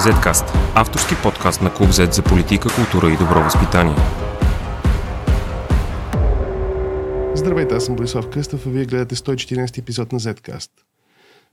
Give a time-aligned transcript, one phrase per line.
[0.00, 0.44] Zcast–
[0.74, 3.96] авторски подкаст на Клуб Z за политика, култура и добро възпитание.
[7.34, 10.70] Здравейте, аз съм Борислав Кръстов, а вие гледате 114 епизод на Zcast.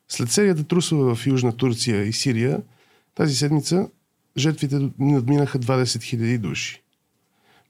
[0.07, 2.61] След серията трусове в Южна Турция и Сирия,
[3.15, 3.87] тази седмица
[4.37, 6.83] жертвите надминаха 20 000 души.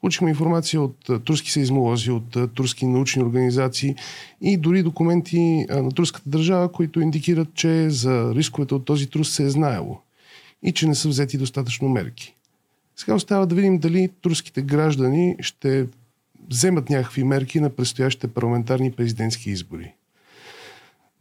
[0.01, 3.95] Получихме информация от турски сейзмолози, от турски научни организации
[4.41, 9.43] и дори документи на турската държава, които индикират, че за рисковете от този трус се
[9.43, 10.01] е знаело
[10.63, 12.35] и че не са взети достатъчно мерки.
[12.95, 15.87] Сега остава да видим дали турските граждани ще
[16.49, 19.93] вземат някакви мерки на предстоящите парламентарни президентски избори.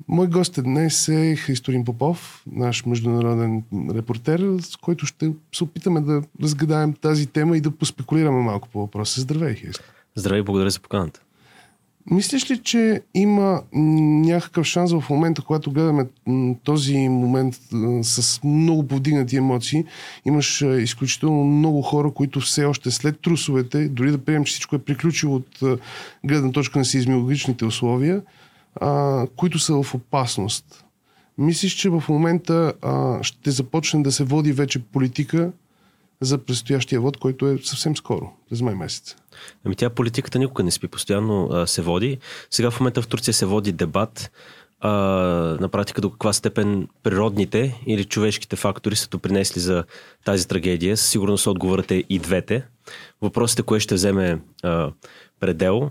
[0.09, 6.01] Мой гост е днес е Христорин Попов, наш международен репортер, с който ще се опитаме
[6.01, 9.21] да разгадаем тази тема и да поспекулираме малко по въпроса.
[9.21, 9.84] Здравей, Христо.
[10.15, 11.21] Здравей, благодаря за поканата.
[12.10, 16.06] Мислиш ли, че има някакъв шанс в момента, когато гледаме
[16.64, 17.60] този момент
[18.02, 19.84] с много повдигнати емоции,
[20.25, 24.78] имаш изключително много хора, които все още след трусовете, дори да приемем, че всичко е
[24.78, 25.81] приключило от
[26.25, 28.22] гледна точка на сейзмиологичните условия,
[29.36, 30.84] които са в опасност.
[31.38, 32.72] Мислиш, че в момента
[33.22, 35.53] ще започне да се води вече политика
[36.20, 39.17] за предстоящия вод, който е съвсем скоро, през май месец?
[39.64, 42.19] Ами тя политиката никога не спи, постоянно а, се води.
[42.50, 44.31] Сега в момента в Турция се води дебат
[44.81, 44.91] а,
[45.61, 49.84] на практика до каква степен природните или човешките фактори са допринесли за
[50.25, 50.97] тази трагедия.
[50.97, 52.64] Със сигурност отговорът е и двете.
[53.22, 54.92] Въпросът е кое ще вземе а,
[55.41, 55.91] предел,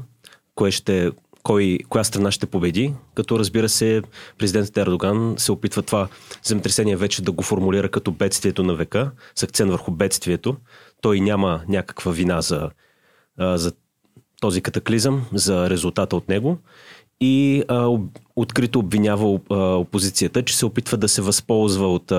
[0.56, 1.12] кое ще
[1.46, 4.02] кой, коя страна ще победи, като разбира се
[4.38, 6.08] президентът Ердоган се опитва това
[6.44, 10.56] земетресение вече да го формулира като бедствието на века, с акцент върху бедствието.
[11.02, 12.70] Той няма някаква вина за,
[13.40, 13.74] за
[14.42, 16.58] този катаклизъм, за резултата от него
[17.22, 17.90] и а,
[18.36, 19.40] открито обвинява
[19.80, 22.12] опозицията, че се опитва да се възползва от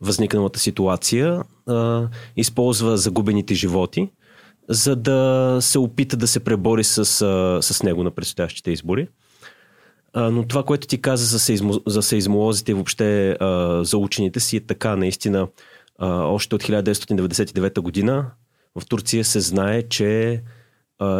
[0.00, 4.08] възникналата ситуация, а, използва загубените животи
[4.68, 7.04] за да се опита да се пребори с,
[7.62, 9.08] с него на предстоящите избори.
[10.16, 13.36] Но това, което ти каза за, сейзмо, за сейзмолозите и въобще
[13.82, 15.48] за учените си е така наистина.
[16.00, 18.30] Още от 1999 година
[18.80, 20.42] в Турция се знае, че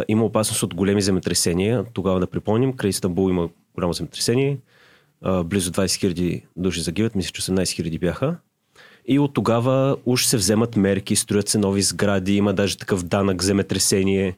[0.07, 1.85] има опасност от големи земетресения.
[1.93, 4.57] Тогава да припомним, край Истанбул има голямо земетресение.
[5.45, 8.37] Близо 20 000 души загиват, мисля, че 18 000 бяха.
[9.07, 13.43] И от тогава уж се вземат мерки, строят се нови сгради, има даже такъв данък
[13.43, 14.37] земетресение.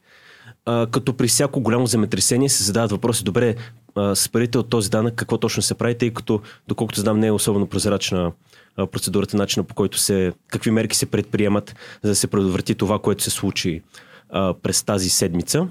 [0.66, 3.54] А, като при всяко голямо земетресение се задават въпроси, добре,
[3.94, 7.26] а, с парите от този данък какво точно се прави, тъй като, доколкото знам, не
[7.26, 8.32] е особено прозрачна
[8.76, 12.98] а, процедурата, начина по който се, какви мерки се предприемат, за да се предотврати това,
[12.98, 13.82] което се случи
[14.30, 15.68] а, през тази седмица.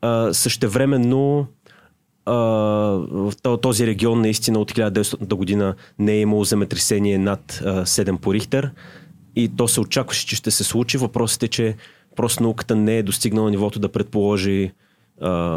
[0.00, 1.46] А, същевременно
[2.26, 8.70] в този регион наистина от 1900 година не е имало земетресение над 7 по Рихтер
[9.36, 10.98] и то се очакваше, че ще се случи.
[10.98, 11.76] Въпросът е, че
[12.16, 14.72] просто науката не е достигнала нивото да предположи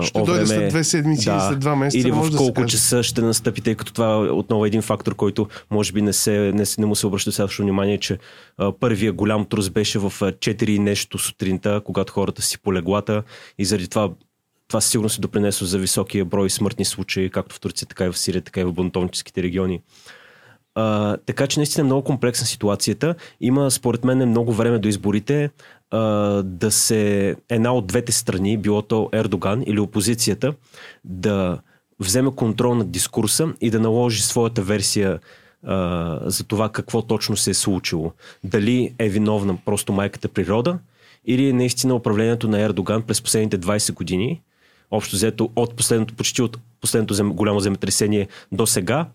[0.02, 2.08] ще време, дойде след две седмици да, след два месеца.
[2.08, 5.48] Или в колко да часа ще настъпи, тъй като това е отново един фактор, който
[5.72, 8.18] може би не, се, не, не му се обръща достатъчно внимание, че
[8.58, 13.24] а, първия голям трус беше в 4 нещо сутринта, когато хората си по леглата
[13.58, 14.10] и заради това
[14.68, 18.18] това сигурно се допринесло за високия брой смъртни случаи, както в Турция, така и в
[18.18, 19.82] Сирия, така и в бунтовническите региони.
[20.76, 23.16] А, така че наистина е много комплексна ситуацията.
[23.42, 25.50] Има, според мен, много време до изборите
[25.92, 26.00] а,
[26.44, 30.54] да се една от двете страни, било то Ердоган или опозицията,
[31.04, 31.60] да
[32.00, 35.20] вземе контрол над дискурса и да наложи своята версия
[35.64, 38.12] а, за това какво точно се е случило.
[38.44, 40.80] Дали е виновна просто майката природа
[41.26, 44.42] или наистина управлението на Ердоган през последните 20 години–
[44.92, 49.08] общо взето от последното, почти от последното зем, голямо земетресение до сега,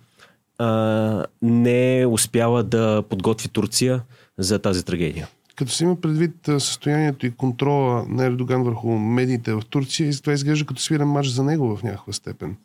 [0.59, 4.03] а, не успяла да подготви Турция
[4.39, 5.29] за тази трагедия.
[5.57, 10.67] Като се има предвид състоянието и контрола на Ердоган върху медиите в Турция, това изглежда
[10.67, 12.57] като свирен матч за него в някаква степен.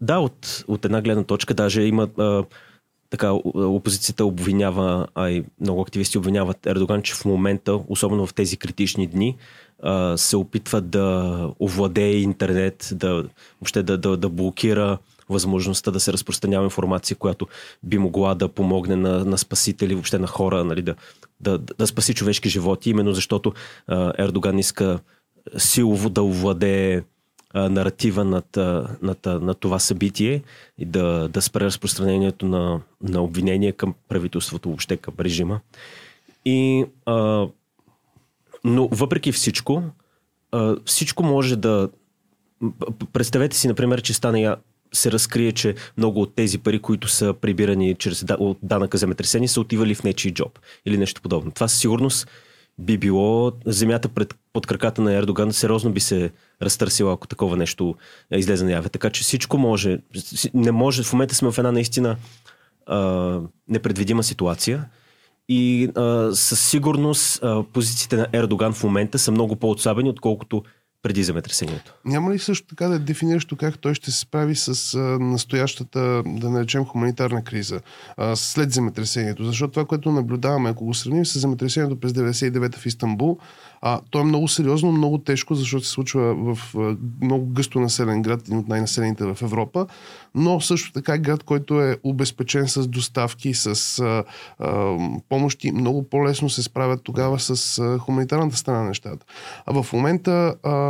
[0.00, 2.44] Да, от, от една гледна точка даже има а,
[3.10, 8.56] така, опозицията обвинява, а и много активисти обвиняват Ердоган, че в момента, особено в тези
[8.56, 9.36] критични дни,
[10.16, 13.24] се опитва да овладее интернет, да,
[13.60, 14.98] въобще да, да, да блокира
[15.28, 17.46] възможността да се разпространява информация, която
[17.82, 20.94] би могла да помогне на, на спасители, въобще на хора, нали, да,
[21.40, 23.52] да, да спаси човешки животи, именно защото
[24.18, 24.98] Ердоган иска
[25.56, 27.02] силово да овладее
[27.54, 28.56] наратива над,
[29.02, 30.42] над, над това събитие
[30.78, 35.60] и да, да спре разпространението на, на обвинения към правителството, въобще към режима.
[36.44, 37.46] И а,
[38.64, 39.82] но въпреки всичко,
[40.84, 41.88] всичко може да.
[43.12, 44.56] Представете си, например, че стане
[44.92, 49.60] се разкрие, че много от тези пари, които са прибирани чрез от данъка земетресение, са
[49.60, 51.50] отивали в нечи джоб или нещо подобно.
[51.50, 52.28] Това със сигурност
[52.78, 56.30] би било земята пред, под краката на Ердоган сериозно би се
[56.62, 57.94] разтърсила, ако такова нещо
[58.32, 58.88] излезе наяве.
[58.88, 59.98] Така че всичко може.
[60.54, 61.02] Не може.
[61.02, 62.16] В момента сме в една наистина
[62.86, 64.84] а, непредвидима ситуация.
[65.48, 70.62] И а, със сигурност а, позициите на Ердоган в момента са много по-отслабени, отколкото
[71.02, 71.94] преди земетресението.
[72.04, 76.22] Няма ли също така да е дефиниращо как той ще се справи с а, настоящата,
[76.26, 77.80] да наречем, хуманитарна криза
[78.16, 79.44] а, след земетресението?
[79.44, 83.38] Защото това, което наблюдаваме, ако го сравним с земетресението през 99 в Истанбул,
[83.80, 88.22] а, то е много сериозно, много тежко, защото се случва в а, много гъсто населен
[88.22, 89.86] град, един от най-населените в Европа,
[90.34, 94.24] но също така град, който е обезпечен с доставки, с а,
[94.58, 94.96] а,
[95.28, 95.72] помощи.
[95.72, 99.26] Много по-лесно се справят тогава с а, хуманитарната страна на нещата.
[99.66, 100.87] А в момента а,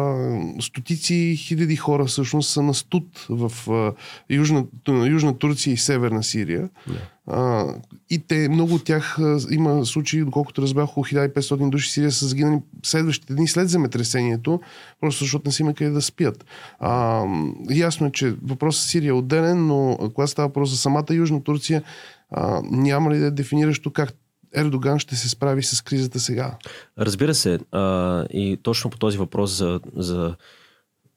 [0.61, 3.93] стотици хиляди хора всъщност са на студ в а,
[4.31, 6.69] Южна, Южна Турция и Северна Сирия.
[6.91, 6.99] Yeah.
[7.27, 7.67] А,
[8.11, 12.27] и те, много от тях а, има случаи, доколкото разбрах, около 1500 души Сирия са
[12.27, 14.61] загинали следващите дни след земетресението,
[15.01, 16.45] просто защото не си има къде да спят.
[16.79, 17.25] А,
[17.71, 21.43] ясно е, че въпросът с Сирия е отделен, но когато става въпрос за самата Южна
[21.43, 21.83] Турция,
[22.31, 24.15] а, няма ли да е дефиниращо как
[24.55, 26.57] Ердоган ще се справи с кризата сега?
[26.99, 27.59] Разбира се.
[27.73, 30.37] А, и точно по този въпрос за, за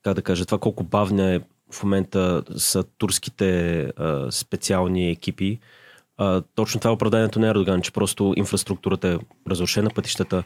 [0.03, 1.39] как да кажа, това колко бавна е
[1.71, 5.59] в момента са турските а, специални екипи,
[6.17, 9.17] а, точно това е оправданието на Ердоган, че просто инфраструктурата е
[9.49, 10.43] разрушена, пътищата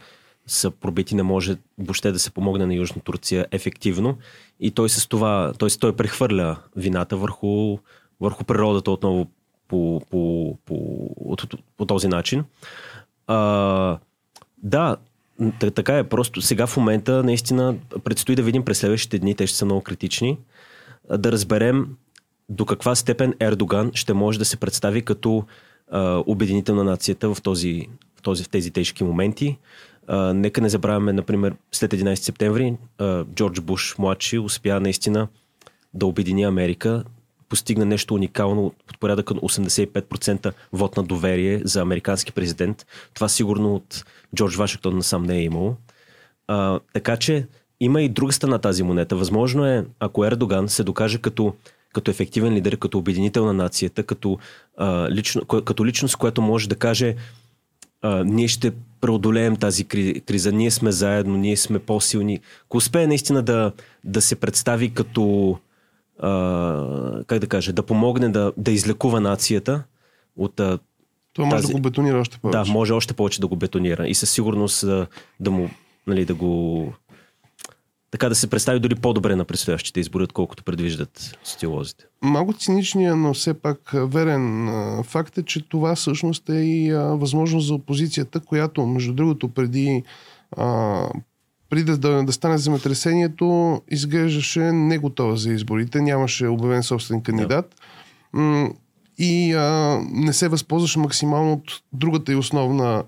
[0.47, 4.17] са пробити, не може въобще да се помогне на Южна Турция ефективно.
[4.59, 5.69] И той с това, т.е.
[5.69, 7.77] той прехвърля вината върху,
[8.19, 9.27] върху природата отново
[9.67, 12.43] по, по, по, по, по този начин.
[13.27, 13.97] А,
[14.57, 14.97] да,
[15.59, 16.03] така е.
[16.03, 19.81] Просто сега в момента наистина предстои да видим през следващите дни, те ще са много
[19.81, 20.37] критични,
[21.17, 21.87] да разберем
[22.49, 25.43] до каква степен Ердоган ще може да се представи като
[25.91, 29.57] а, обединител на нацията в, този, в, този, в тези тежки моменти.
[30.07, 35.27] А, нека не забравяме, например, след 11 септември а, Джордж Буш младши успя наистина
[35.93, 37.03] да обедини Америка,
[37.49, 42.85] постигна нещо уникално от порядъка на 85% вод на доверие за американски президент.
[43.13, 44.05] Това сигурно от
[44.35, 45.75] Джордж Вашингтон насам не е имало.
[46.47, 47.47] А, така че
[47.79, 49.15] има и друга страна тази монета.
[49.15, 51.53] Възможно е, ако Ердоган се докаже като
[51.93, 54.39] като ефективен лидер, като обединител на нацията, като,
[54.77, 57.15] а, лично, като личност, която може да каже
[58.01, 58.71] а, ние ще
[59.01, 62.39] преодолеем тази криза, ние сме заедно, ние сме по-силни.
[62.65, 63.71] Ако успее наистина да,
[64.03, 65.57] да се представи като
[66.19, 69.83] а, как да кажа, да помогне да, да излекува нацията
[70.35, 71.67] от това може тази...
[71.67, 72.57] да го бетонира още повече.
[72.57, 74.85] Да, може още повече да го бетонира и със сигурност
[75.39, 75.69] да му,
[76.07, 76.93] нали, да го
[78.11, 82.05] така да се представи дори по-добре на предстоящите избори, отколкото предвиждат стилозите.
[82.21, 84.69] Малко циничния, но все пак верен
[85.03, 90.03] факт е, че това всъщност е и възможност за опозицията, която, между другото, преди,
[91.75, 97.75] преди да, да, да стане земетресението, изглеждаше не готова за изборите, нямаше обявен собствен кандидат.
[98.33, 98.69] Да.
[99.17, 103.03] И а, не се възползваше максимално от другата и основна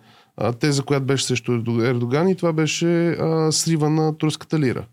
[0.60, 4.86] теза, която беше срещу Ердоган и това беше а, срива на турската лира.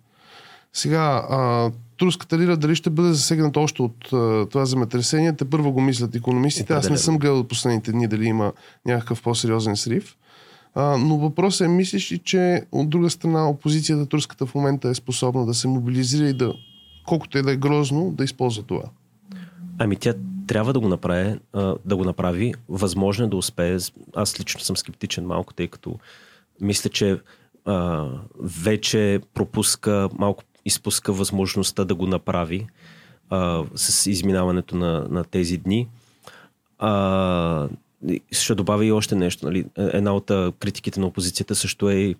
[0.72, 5.72] Сега, а, турската лира дали ще бъде засегната още от а, това земетресение, те първо
[5.72, 6.72] го мислят економистите.
[6.72, 8.52] Аз не съм гледал последните дни дали има
[8.86, 10.16] някакъв по-сериозен срив.
[10.76, 15.46] Но въпросът е, мислиш ли, че от друга страна опозицията турската в момента е способна
[15.46, 16.54] да се мобилизира и да,
[17.06, 18.84] колкото е да е грозно, да използва това?
[19.78, 20.14] Ами тя
[20.46, 21.38] трябва да го направи,
[21.84, 22.54] да го направи.
[22.68, 23.78] Възможно е да успее.
[24.16, 25.98] Аз лично съм скептичен малко, тъй като
[26.60, 27.20] мисля, че
[27.64, 28.06] а,
[28.40, 32.66] вече пропуска малко изпуска възможността да го направи
[33.30, 35.88] а, с изминаването на, на тези дни.
[36.78, 37.68] А,
[38.32, 39.46] ще добавя и още нещо.
[39.46, 39.64] Нали?
[39.76, 40.26] Една от
[40.58, 42.14] критиките на опозицията също е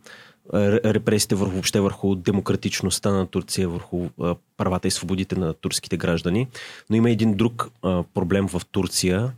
[0.84, 4.08] репресиите върху, въобще върху демократичността на Турция, върху
[4.56, 6.48] правата и свободите на турските граждани.
[6.90, 7.68] Но има един друг
[8.14, 9.32] проблем в Турция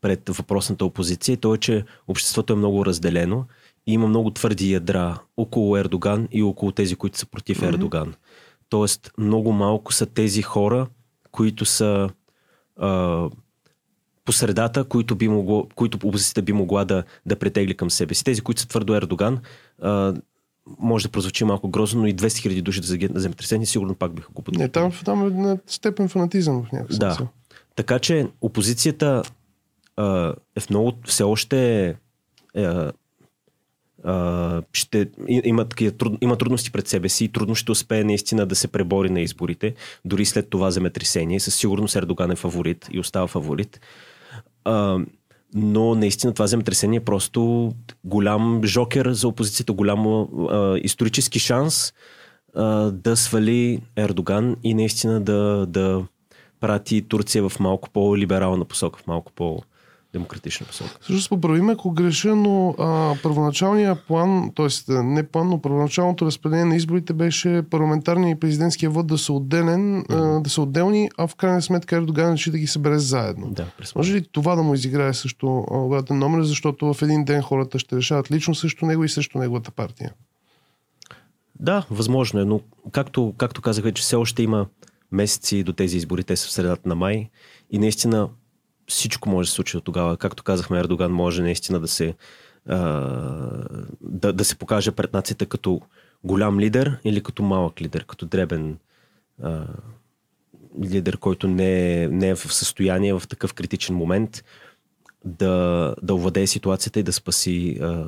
[0.00, 3.44] пред въпросната опозиция и то е, че обществото е много разделено
[3.86, 7.68] и има много твърди ядра около Ердоган и около тези, които са против mm-hmm.
[7.68, 8.14] Ердоган.
[8.68, 10.86] Тоест, много малко са тези хора,
[11.30, 12.10] които са
[12.76, 13.28] а,
[14.24, 18.24] по средата, които, би могло, които опозицията би могла да, да претегли към себе си.
[18.24, 19.38] Тези, които са твърдо Ердоган,
[19.82, 20.14] а,
[20.78, 23.94] може да прозвучи малко грозно, но и 200 хиляди души да загинат на земетресение, сигурно
[23.94, 24.62] пак биха го подкрепили.
[24.62, 27.28] Не, там, там е на степен фанатизъм в някакъв Да.
[27.76, 29.22] Така че опозицията
[29.96, 31.94] а, е в много, все още е,
[34.72, 38.68] ще има, такива, има трудности пред себе си и трудно ще успее наистина да се
[38.68, 41.40] пребори на изборите, дори след това земетресение.
[41.40, 43.80] Със сигурност Ердоган е фаворит и остава фаворит.
[44.64, 44.98] А,
[45.54, 47.72] но наистина това земетресение е просто
[48.04, 51.92] голям жокер за опозицията, голям а, исторически шанс
[52.54, 56.04] а, да свали Ердоган и наистина да, да
[56.60, 59.62] прати Турция в малко по-либерална посока, в малко по-
[60.12, 60.98] демократична посока.
[61.00, 64.92] Също поправим, ако греша, но а, първоначалният план, т.е.
[64.92, 70.04] не план, но първоначалното разпределение на изборите беше парламентарния и президентския вод да са отделен,
[70.04, 70.38] mm-hmm.
[70.38, 73.50] а, да са отделни, а в крайна сметка Ердоган реши да ги събере заедно.
[73.50, 77.78] Да, Може ли това да му изиграе също обратен номер, защото в един ден хората
[77.78, 80.12] ще решават лично срещу него и срещу неговата партия?
[81.60, 82.60] Да, възможно е, но
[82.92, 84.66] както, както казах вече, все още има
[85.12, 87.28] месеци до тези избори, те са в средата на май
[87.70, 88.28] и наистина
[88.90, 90.16] всичко може да се случи от тогава.
[90.16, 92.14] Както казахме, Ердоган може наистина да се,
[92.66, 92.78] а,
[94.00, 95.80] да, да се покаже пред нацията като
[96.24, 98.78] голям лидер или като малък лидер, като дребен
[99.42, 99.66] а,
[100.84, 104.44] лидер, който не е, не е в състояние в такъв критичен момент
[105.24, 108.06] да, да овладее ситуацията и да спаси а,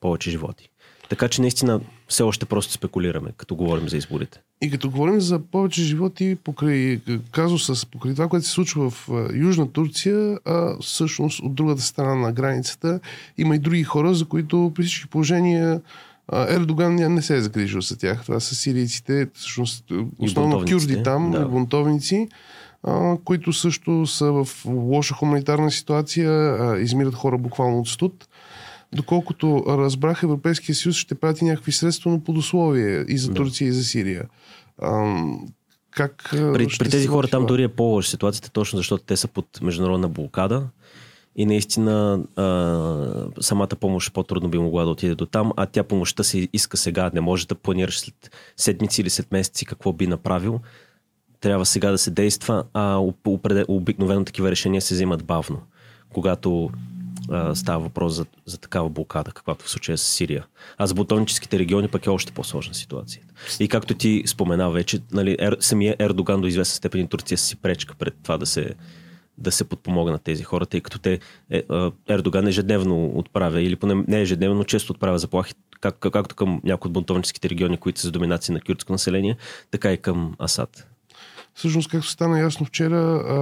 [0.00, 0.70] повече животи.
[1.08, 4.40] Така че наистина все още просто спекулираме, като говорим за изборите.
[4.62, 7.00] И като говорим за повече животи покрай
[7.32, 12.32] казуса, покрай това, което се случва в Южна Турция, а всъщност от другата страна на
[12.32, 13.00] границата
[13.38, 15.80] има и други хора, за които при всички положения
[16.32, 18.22] Ердоган не се е загрижил за тях.
[18.24, 19.84] Това са сирийците, всъщност
[20.18, 21.48] основно кюрди там, да.
[21.48, 22.28] бунтовници,
[23.24, 28.28] които също са в лоша хуманитарна ситуация, измират хора буквално от студ
[28.92, 33.68] доколкото разбрах, Европейския съюз ще прати някакви средства, но под условие и за Турция, да.
[33.68, 34.24] и за Сирия.
[34.82, 35.46] Ам,
[35.90, 39.46] как при, при тези хора там дори е по-лоша ситуацията, точно защото те са под
[39.62, 40.68] международна блокада
[41.38, 42.44] и наистина а,
[43.40, 47.10] самата помощ по-трудно би могла да отиде до там, а тя помощта се иска сега.
[47.14, 50.60] Не може да планираш след седмици или след месеци какво би направил.
[51.40, 53.02] Трябва сега да се действа, а
[53.68, 55.60] обикновено такива решения се взимат бавно.
[56.12, 56.70] Когато
[57.54, 60.46] става въпрос за, за такава блокада, каквато в случая с Сирия.
[60.78, 63.22] А за бутоническите региони пък е още по-сложна ситуация.
[63.60, 67.56] И както ти спомена вече, нали, ер, самия Ердоган до известна степен и Турция си
[67.56, 68.74] пречка пред това да се,
[69.38, 71.18] да се подпомогнат тези хора, тъй като те,
[71.50, 71.62] е,
[72.08, 76.60] Ердоган ежедневно отправя, или поне не ежедневно, но често отправя заплахи, как, как, както към
[76.64, 79.36] някои от бунтовническите региони, които са за доминация на кюртско население,
[79.70, 80.86] така и към Асад.
[81.54, 83.36] Всъщност, както стана ясно вчера, а,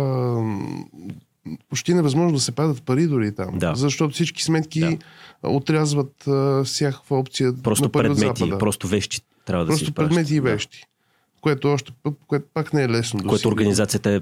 [1.69, 3.59] почти невъзможно да се падат пари дори там.
[3.59, 3.75] Да.
[3.75, 4.99] Защото всички сметки да.
[5.43, 8.59] отрязват а, всякаква опция просто на предмети, Запада.
[8.59, 10.81] Просто вещи трябва да просто се Просто предмети и вещи.
[10.81, 10.87] Да.
[11.41, 11.93] Което, още,
[12.27, 13.21] което пак не е лесно.
[13.21, 14.21] Да което организацията е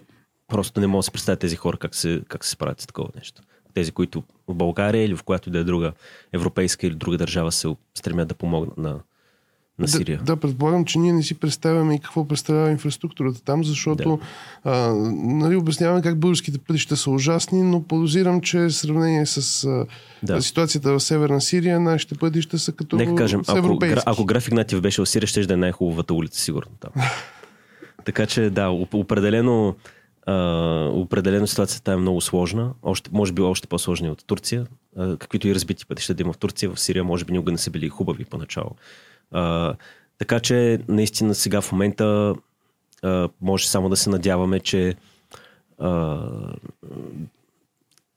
[0.48, 3.08] просто не може да се представят тези хора как се, как се справят с такова
[3.16, 3.42] нещо.
[3.74, 5.92] Тези, които в България или в която да е друга
[6.32, 9.00] европейска или друга държава се стремят да помогнат на,
[9.78, 10.18] на Сирия.
[10.18, 14.18] Да, да, предполагам, че ние не си представяме и какво представлява инфраструктурата там, защото
[14.64, 14.70] да.
[14.70, 19.86] а, нали, обясняваме как българските пътища са ужасни, но подозирам, че в сравнение с а,
[20.22, 20.42] да.
[20.42, 25.02] ситуацията в Северна Сирия, нашите пътища са като Нека кажем, ако, ако граф Игнатиев беше
[25.02, 26.92] в Сирия, ще да е най-хубавата улица, сигурно там.
[28.04, 29.76] така че да, определено
[30.28, 34.66] Uh, определено ситуацията е много сложна, още, може би още по-сложна от Турция.
[34.98, 37.58] Uh, каквито и разбити пътища да има в Турция, в Сирия може би никога не
[37.58, 38.70] са били хубави поначало.
[39.34, 39.74] А,
[40.18, 42.34] така че наистина сега в момента
[43.02, 44.94] а, може само да се надяваме, че
[45.78, 46.20] а,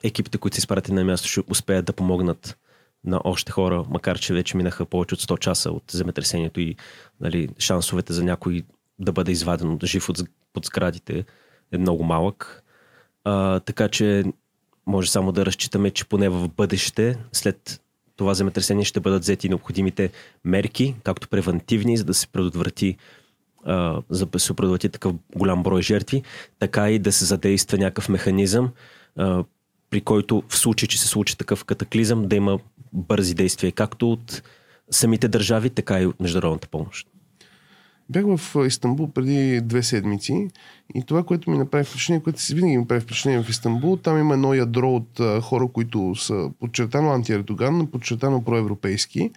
[0.04, 2.58] екипите, които са изпратени на място, ще успеят да помогнат
[3.04, 6.76] на още хора, макар че вече минаха повече от 100 часа от земетресението и
[7.22, 8.64] нали, шансовете за някой
[9.00, 10.20] да бъде изваден жив от,
[10.54, 11.26] под сградите
[11.72, 12.64] е много малък.
[13.24, 14.24] А, така че
[14.86, 17.82] може само да разчитаме, че поне в бъдеще, след
[18.18, 20.10] това земетресение ще бъдат взети необходимите
[20.46, 22.98] мерки, както превентивни, за да се предотврати
[24.10, 26.24] за да се предотврати такъв голям брой жертви,
[26.60, 28.70] така и да се задейства някакъв механизъм,
[29.90, 32.60] при който в случай, че се случи такъв катаклизъм, да има
[32.94, 34.42] бързи действия както от
[34.92, 37.08] самите държави, така и от международната помощ.
[38.10, 40.48] Бях в Истанбул преди две седмици
[40.96, 44.20] и това, което ми направи впечатление, което си винаги ми прави впечатление в Истанбул, там
[44.20, 49.32] има едно ядро от хора, които са подчертано антиердоган, подчертано проевропейски.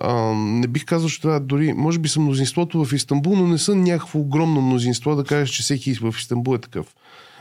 [0.00, 3.58] А, не бих казал, че това дори, може би са мнозинството в Истанбул, но не
[3.58, 6.94] са някакво огромно мнозинство да кажеш, че всеки в Истанбул е такъв.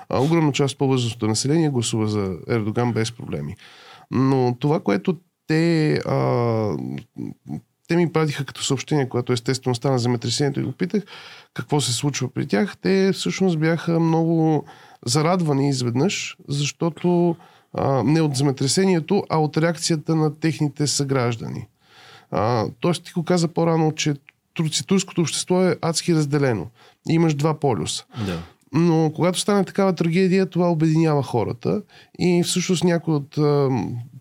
[0.09, 3.55] А, огромна част от по-възрастното население гласува за Ердоган без проблеми.
[4.11, 6.17] Но това, което те а,
[7.87, 11.03] те ми пратиха като съобщение, което естествено стана земетресението и го питах
[11.53, 12.77] какво се случва при тях.
[12.77, 14.65] Те всъщност бяха много
[15.05, 17.35] зарадвани изведнъж, защото
[17.73, 21.67] а, не от земетресението, а от реакцията на техните съграждани.
[22.31, 24.15] А, тоест ти го каза по-рано, че
[24.87, 26.67] турското общество е адски разделено.
[27.09, 28.05] Имаш два полюса.
[28.25, 28.41] Да.
[28.73, 31.81] Но когато стане такава трагедия, това обединява хората
[32.19, 33.37] и всъщност някои от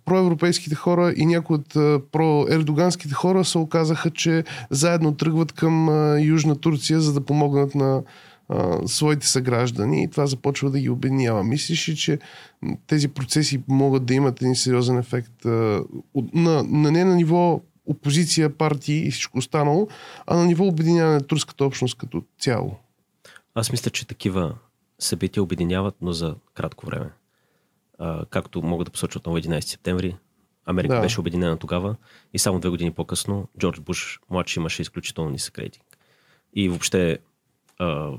[0.06, 1.68] проевропейските хора и някои от
[2.12, 5.88] проердоганските хора се оказаха, че заедно тръгват към
[6.20, 8.02] Южна Турция, за да помогнат на
[8.86, 11.44] своите съграждани и това започва да ги обединява.
[11.44, 12.18] Мислиш ли, че
[12.86, 15.44] тези процеси могат да имат един сериозен ефект
[16.34, 19.88] на, на не на ниво опозиция, партии и всичко останало,
[20.26, 22.76] а на ниво обединяване на турската общност като цяло?
[23.54, 24.54] Аз мисля, че такива
[24.98, 27.10] събития обединяват, но за кратко време.
[27.98, 30.16] А, както мога да посоча отново 11 септември,
[30.66, 31.00] Америка да.
[31.00, 31.96] беше обединена тогава
[32.32, 35.98] и само две години по-късно Джордж Буш младши имаше изключително нисък рейтинг.
[36.54, 37.18] И въобще,
[37.78, 38.10] а,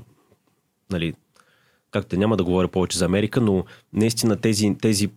[0.90, 1.14] нали,
[1.90, 5.10] както няма да говоря повече за Америка, но наистина тези, тези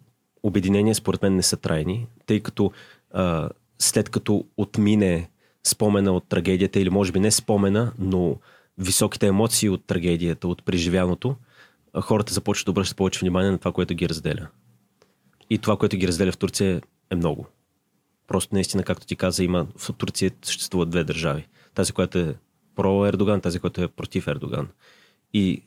[0.43, 2.71] обединения според мен не са трайни, тъй като
[3.11, 3.49] а,
[3.79, 5.29] след като отмине
[5.63, 8.35] спомена от трагедията или може би не спомена, но
[8.77, 11.35] високите емоции от трагедията, от преживяното,
[11.99, 14.47] хората започват да обръщат повече внимание на това, което ги разделя.
[15.49, 17.47] И това, което ги разделя в Турция е много.
[18.27, 21.47] Просто наистина, както ти каза, има в Турция съществуват две държави.
[21.73, 22.35] Тази, която е
[22.75, 24.67] про Ердоган, тази, която е против Ердоган.
[25.33, 25.63] И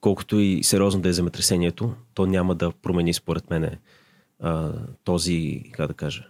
[0.00, 3.78] колкото и сериозно да е земетресението, то няма да промени, според мен,
[5.04, 6.28] този, как да кажа,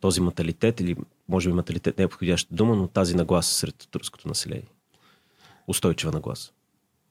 [0.00, 0.96] този маталитет, или
[1.28, 4.68] може би маталитет не е подходяща дума, но тази нагласа сред турското население
[5.68, 6.52] устойчива нагласа.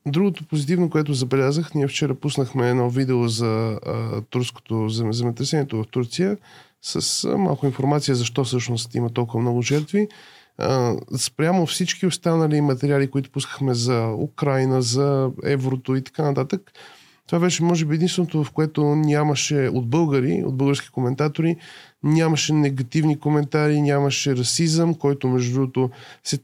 [0.07, 6.37] Другото позитивно, което забелязах, ние вчера пуснахме едно видео за а, турското земетресението в Турция
[6.81, 10.07] с а, малко информация защо всъщност има толкова много жертви.
[10.57, 16.71] А, спрямо всички останали материали, които пускахме за Украина, за еврото и така нататък,
[17.27, 21.55] това беше, може би, единственото, в което нямаше от българи, от български коментатори,
[22.03, 25.89] нямаше негативни коментари, нямаше расизъм, който, между другото,
[26.24, 26.39] се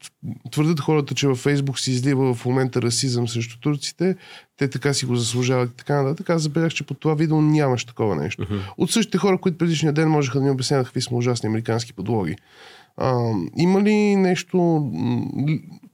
[0.51, 4.15] твърдят хората, че във Фейсбук се излива в момента расизъм срещу турците.
[4.57, 6.29] Те така си го заслужават и така нататък.
[6.29, 8.43] Аз забелях, че по това видео нямаше такова нещо.
[8.43, 8.59] Uh-huh.
[8.77, 12.35] От същите хора, които предишния ден можеха да ни обясняват какви сме ужасни американски подлоги.
[12.97, 14.91] А, има ли нещо,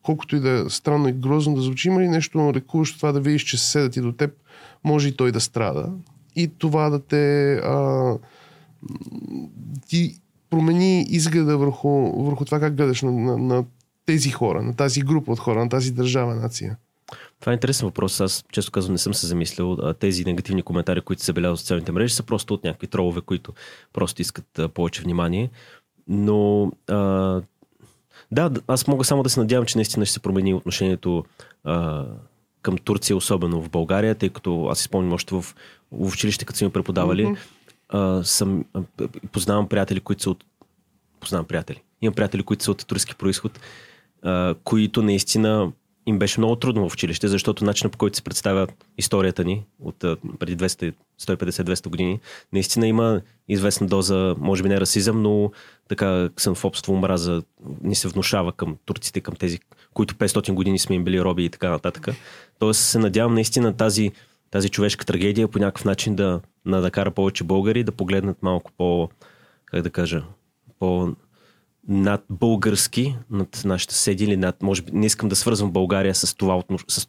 [0.01, 3.19] колкото и да е странно и грозно да звучи, има ли нещо рекуващо това да
[3.19, 4.31] видиш, че съседът ти до теб
[4.83, 5.91] може и той да страда
[6.35, 8.13] и това да те а,
[9.87, 10.15] ти
[10.49, 13.65] промени изгледа върху, върху това как гледаш на, на, на
[14.05, 16.77] тези хора, на тази група от хора, на тази държава, нация?
[17.39, 18.21] Това е интересен въпрос.
[18.21, 19.77] Аз често казвам не съм се замислил.
[19.99, 23.53] Тези негативни коментари, които се беляват в социалните мрежи, са просто от някакви тролове, които
[23.93, 25.49] просто искат повече внимание.
[26.07, 27.41] Но а,
[28.31, 31.25] да, аз мога само да се надявам, че наистина ще се промени отношението
[31.63, 32.05] а,
[32.61, 35.41] към Турция, особено в България, тъй като аз си спомням още в,
[35.91, 37.37] в училище, като са ми преподавали, mm-hmm.
[37.89, 38.81] а, съм, а,
[39.31, 40.45] познавам приятели, които са от...
[41.19, 41.81] Познавам приятели.
[42.01, 43.59] Имам приятели, които са от турски происход,
[44.23, 45.71] а, които наистина
[46.09, 48.67] им беше много трудно в училище, защото начинът по който се представя
[48.97, 49.95] историята ни от
[50.39, 52.19] преди 150-200 години,
[52.53, 55.51] наистина има известна доза, може би не расизъм, но
[55.89, 57.43] така ксенофобство, омраза
[57.81, 59.59] ни се внушава към турците, към тези,
[59.93, 62.07] които 500 години сме им били роби и така нататък.
[62.59, 64.11] Тоест се надявам наистина тази,
[64.51, 68.71] тази човешка трагедия по някакъв начин да, да, да кара повече българи да погледнат малко
[68.77, 69.09] по,
[69.65, 70.23] как да кажа,
[70.79, 71.15] по
[71.89, 76.35] над български, над нашите съседи или над, може би, не искам да свързвам България с
[76.35, 77.07] това, с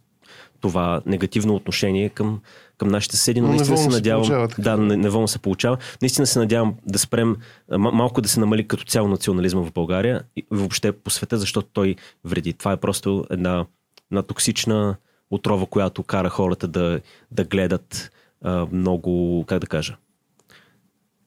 [0.61, 2.41] това негативно отношение към,
[2.79, 4.25] към нашите съседи, но, но наистина се надявам.
[4.25, 5.79] Се да, неволно се получава.
[6.03, 7.37] Наистина се надявам да спрем
[7.79, 11.97] малко да се намали като цяло национализма в България и въобще по света, защото той
[12.25, 12.53] вреди.
[12.53, 13.67] Това е просто една,
[14.13, 14.97] една токсична
[15.31, 18.11] отрова, която кара хората да, да гледат
[18.43, 19.97] а, много, как да кажа,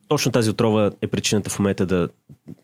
[0.07, 2.09] точно тази отрова е причината в момента да,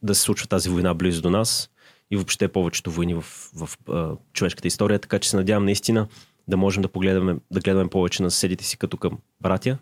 [0.04, 1.70] да се случва тази война близо до нас
[2.12, 6.08] и въобще повечето войни в, в, в човешката история, така че се надявам наистина
[6.48, 9.78] да можем да погледаме, да гледаме повече на съседите си като към братя,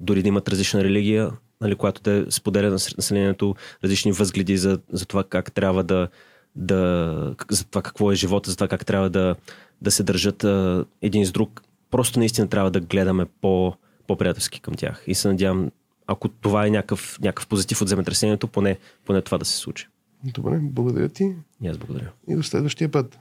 [0.00, 1.30] дори да имат различна религия,
[1.60, 3.54] нали, която да споделя на населението
[3.84, 6.08] различни възгледи за, за това как трябва да,
[6.56, 9.36] да за това какво е живота, за това как трябва да,
[9.82, 11.62] да се държат а, един с друг.
[11.90, 13.74] Просто наистина трябва да гледаме по,
[14.06, 15.04] по-приятелски към тях.
[15.06, 15.70] И се надявам
[16.06, 19.88] ако това е някакъв, някакъв позитив от земетресението, поне, поне това да се случи.
[20.24, 21.34] Добре, благодаря ти.
[21.62, 22.10] И аз благодаря.
[22.28, 23.18] И до следващия път.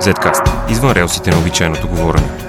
[0.00, 0.70] Zcast.
[0.70, 2.43] Извън релсите на обичайното говорене.